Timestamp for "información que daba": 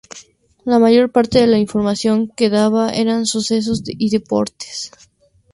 1.59-2.89